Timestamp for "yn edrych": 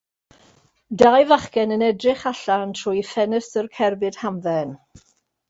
1.75-2.23